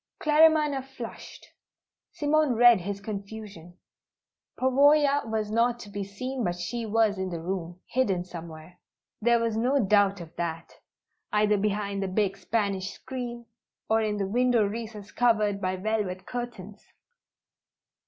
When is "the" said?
7.29-7.39, 12.01-12.07, 14.17-14.25